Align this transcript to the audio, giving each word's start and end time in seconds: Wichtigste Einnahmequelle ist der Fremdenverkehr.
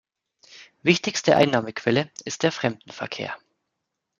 Wichtigste 0.81 1.35
Einnahmequelle 1.37 2.09
ist 2.25 2.41
der 2.41 2.51
Fremdenverkehr. 2.51 3.37